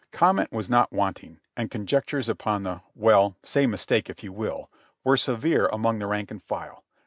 Comment 0.11 0.51
was 0.51 0.67
not 0.67 0.91
wanting, 0.91 1.39
and 1.55 1.69
conjectures 1.69 2.27
upon 2.27 2.63
the— 2.63 2.81
well, 3.05 3.37
say 3.43 3.67
mistake 3.67 4.09
if 4.09 4.23
you 4.23 4.33
will, 4.33 4.67
were 5.03 5.15
severe 5.15 5.67
among 5.67 5.99
the 5.99 6.07
rank 6.07 6.31
and 6.31 6.41
file. 6.41 6.83